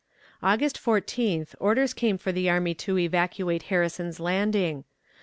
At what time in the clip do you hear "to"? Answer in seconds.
2.73-2.97